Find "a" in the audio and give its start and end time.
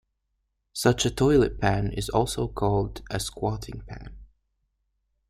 1.05-1.11, 3.11-3.19